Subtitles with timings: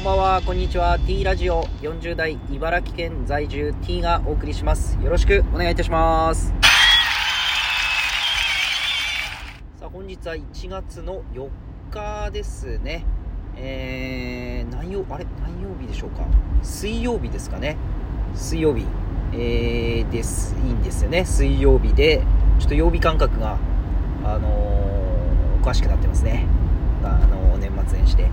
[0.00, 0.98] こんばんは、こんにちは。
[0.98, 4.98] T ラジオ40代茨城県在住 T がお送りします。
[4.98, 6.54] よろしくお願いいたします。
[9.78, 11.50] さあ、本日は1月の4
[11.90, 13.04] 日ですね。
[13.56, 15.26] えー、何曜、あれ？
[15.42, 16.24] 何曜日でしょうか？
[16.62, 17.76] 水曜日ですかね。
[18.34, 18.86] 水曜日、
[19.34, 20.56] えー、です。
[20.64, 21.26] いいんですよね。
[21.26, 22.22] 水曜日で、
[22.58, 23.58] ちょっと曜日感覚が、
[24.24, 26.46] あのー、おかしくなってますね。
[27.04, 28.30] あのー、年末年始で。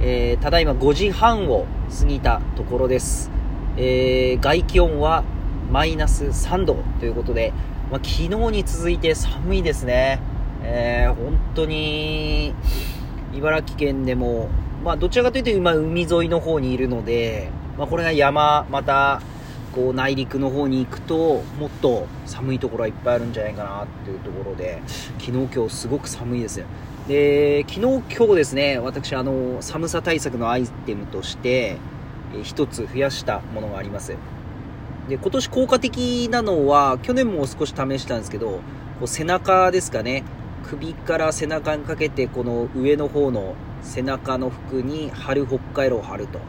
[0.00, 1.66] えー、ただいま5時半を
[1.98, 3.30] 過ぎたところです。
[3.76, 5.24] えー、外気温は
[5.70, 7.52] マイナス3度ということで、
[7.90, 10.20] まあ、昨日に続いて寒いですね。
[10.62, 12.54] えー、本当に、
[13.34, 14.48] 茨城県でも、
[14.84, 19.20] まあ、どちらかというと今海沿いの方にいるので、まあ、これが山、また、
[19.74, 24.80] こう内陸の方に行くと、もっと寒いところはいっぱいあるんじゃないかなっていうところで、
[25.18, 26.62] 昨日今日すごく寒いです。
[27.08, 27.80] で、昨日
[28.16, 31.76] 今日ですね、私あの、寒さ対策のアイテムとして、
[32.32, 34.16] えー一つ増やしたものがあります。
[35.08, 38.60] で、今年効果的なのは、去年も少し試したんですけど、こ
[39.02, 40.24] う背中ですかね、
[40.64, 46.40] 首から背中にかけて、この上の方の背中の服に貼る北海道を貼ると。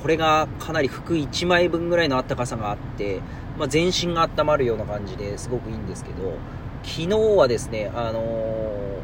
[0.00, 3.20] これがかなり服1枚分ぐらいのあったかさがあって、
[3.58, 6.38] まあ、全身が温まるような感じですごくいいんですけど、
[6.84, 8.95] 昨日はですね、あのー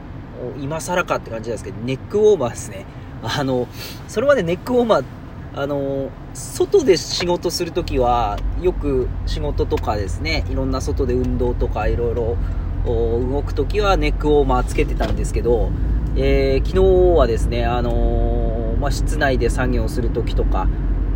[0.61, 2.87] 今更かって感じなんですけど、ネックウォーマーですね。
[3.23, 3.69] あの、
[4.09, 5.05] それまでネックウォーマー、
[5.55, 12.37] あの、外で仕事するときは、よく仕事とかですね、いろんな外で運動とかいろいろ
[12.85, 15.71] 動くときはネックウォーマーつけてたんですけど、
[16.17, 20.67] えー昨日はですね、あのーまあ、室内で作業するときとか、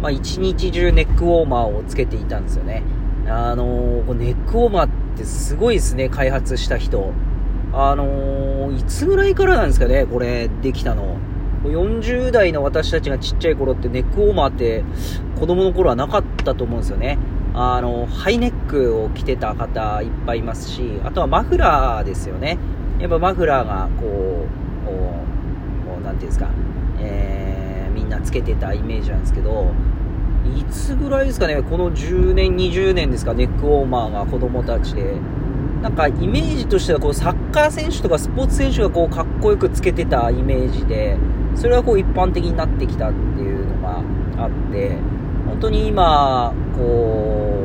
[0.00, 2.82] まあ、一日中ネックウォーマーをつけていたんですよね。
[3.26, 7.12] あのーネックウォーマーってすごいですね、開発した人。
[7.72, 11.16] あのーいつぐらいからなんですかね、これ、できたの。
[11.64, 14.84] 40代の私たちがちっちゃい頃ってネックウォーマーって
[15.38, 17.18] 子供の頃はなかったと思うんですよね。
[17.54, 22.58] あの、ハイネックを着てた方いっぱいいますし、あとはマフラーですよね。
[23.00, 24.46] やっぱマフラーがこ
[24.84, 26.48] う、こう、こうなんていうんですか、
[27.00, 29.72] えー、みんなつけてたイメージなんですけど、
[30.56, 35.14] いつぐらいですかね、この10年、20年ですか、ネックウォーマーが子供たちで。
[35.82, 41.16] なんかイメージとしてはこうサッカー選手とかスポーツ選手がこうかっこよくつけてたイメージで、
[41.54, 44.02] それはこう一般的になってきたっていうのが
[44.44, 44.98] あって、
[45.46, 47.62] 本当に今、こ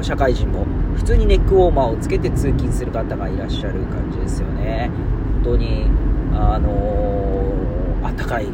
[0.00, 4.90] う、社会人も普通にネックウォーマーをつけて通勤する方がいらっしゃる感じですよね。
[5.42, 5.86] 本当に、
[6.32, 8.46] あのー、あったかい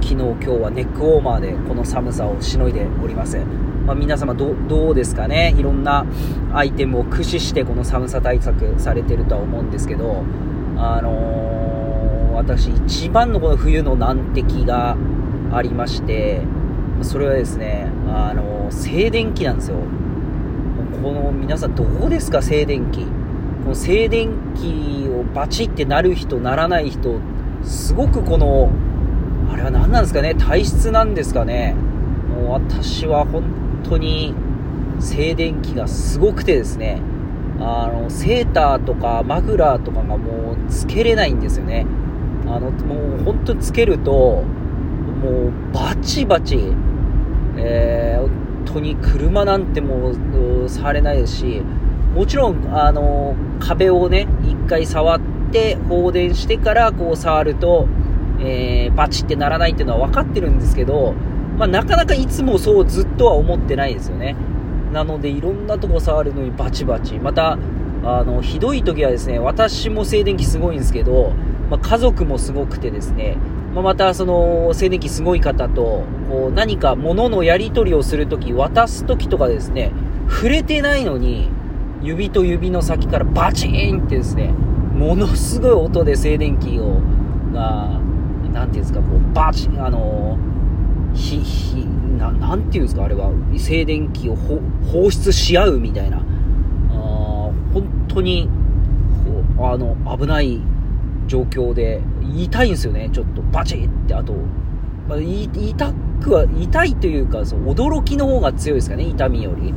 [0.00, 3.38] 昨日今日はネックウォーマーでこの寒さをしのいでおります、
[3.86, 4.54] まあ、皆様ど
[4.90, 5.54] うですかね？
[5.58, 6.06] いろんな
[6.52, 10.24] アイテムを駆使してこの寒さ対策されてるとは思うんですけど
[10.76, 11.58] あのー
[12.38, 14.96] 私一番のこの冬の難敵が
[15.52, 16.42] ありまして
[17.02, 19.78] それはですねあのー静電気なんですよ。
[21.02, 22.42] この皆さんどうですか？
[22.42, 23.04] 静電気。
[23.04, 27.18] この静電気をバチってなる人ならない人
[27.62, 28.70] すごくこの
[29.50, 30.34] あれは何なんですかね？
[30.34, 31.74] 体質なんですかね？
[32.28, 33.44] もう私は本
[33.82, 34.34] 当に
[35.00, 37.00] 静電気がすごくてですね。
[37.60, 41.86] あのセーターとかマフラーとかがもうつけれないんですよね。
[42.46, 46.72] あのもう本当につけるともうバチバチ、
[47.56, 48.30] えー、本
[48.64, 51.62] 当に車なんてもう触れないですし
[52.14, 55.20] もちろんあの壁をね一回触っ
[55.50, 57.88] て放電してからこう触ると
[58.40, 61.14] えー、バチってならないっていうのは分かってるんですけど、
[61.56, 64.36] まあ、なかなかいつもそうずっとは思ってないですよね。
[64.92, 67.18] なので、いろんなとこ触るのにバチバチ。
[67.18, 67.58] また、
[68.04, 71.32] あの、ひどい時はですね、私も静電気すごいんですけど、
[71.68, 73.36] まあ、家族もすごくてですね、
[73.74, 79.92] まあ、またその静電気すごい方と、こう何か物のやり取りをするとき、渡すときとかですね、
[80.28, 81.50] 触れてないのに、
[82.02, 84.54] 指と指の先からバチーンってですね、
[84.94, 87.00] ものすごい音で静電気を、
[87.52, 88.00] が、
[88.52, 90.38] なんていうんですか、こう、バチあの
[91.14, 91.86] ひ、ひ、
[92.18, 96.20] ななんていうんですか、あれは、静電気を放出し合うみたいな、あ
[97.72, 98.48] 本当に、
[99.58, 100.60] あの、危ない
[101.26, 102.00] 状況で、
[102.36, 104.34] 痛いんですよね、ちょっと、バチって、あと、
[105.08, 109.72] まあ、痛くは、痛いというか、そう驚きの方が強いですかね、痛みより。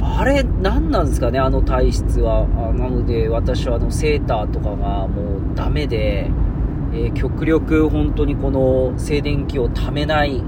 [0.00, 2.46] あれ、何なんですかね、あの体質は。
[2.56, 6.30] あなので、私はあの、セーターとかがもうダメで、
[6.94, 10.40] えー、極力本当にこの静電気をためない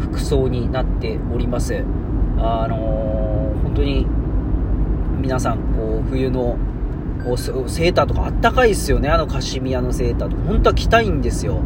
[0.00, 1.84] 服装になっております。
[2.36, 4.06] あのー、本当に
[5.20, 6.58] 皆さんこう冬の
[7.68, 10.42] セーターとかあったかいですよね、あのカシミヤのセーターとか。
[10.42, 11.62] 本当は着たいんですよ。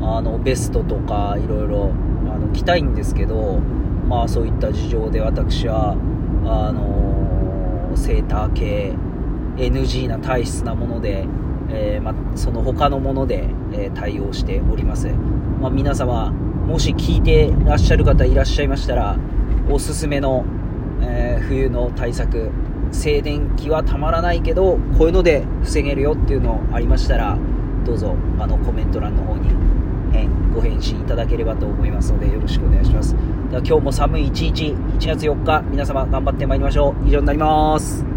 [0.00, 1.92] あのベストとかいろいろ
[2.32, 3.58] あの着たいんですけど、
[4.08, 5.96] まあ、そういった事情で私は
[6.44, 8.94] あのセーター系
[9.56, 11.26] NG な体質なもので、
[11.72, 15.08] えー、まその他のもので、え、対応しております、
[15.60, 19.16] まあ、皆様もし聞いてらっしゃる方いらっしゃいましたら
[19.70, 20.44] おすすめの、
[21.02, 22.50] え、冬の対策
[22.92, 27.38] 静電気はたまらないけどこういうので防げるよっていうのありましたら
[27.84, 29.48] どうぞあのコメント欄の方に、
[30.14, 33.16] えご返信いただければと思いますのでよろしくお願いします。
[33.50, 37.08] では今日も寒い一日1月4日皆様頑張ってまいりましょう。
[37.08, 38.11] 以上になります。